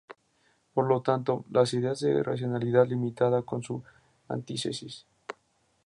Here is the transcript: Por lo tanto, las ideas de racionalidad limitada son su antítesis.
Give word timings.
Por 0.73 0.87
lo 0.87 1.03
tanto, 1.03 1.45
las 1.51 1.75
ideas 1.75 1.99
de 1.99 2.23
racionalidad 2.23 2.87
limitada 2.87 3.43
son 3.47 3.61
su 3.61 3.83
antítesis. 4.29 5.05